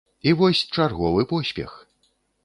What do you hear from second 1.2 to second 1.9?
поспех!